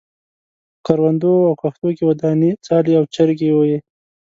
[0.75, 3.77] په کروندو او کښتو کې ودانې څالې او چرګۍ وې.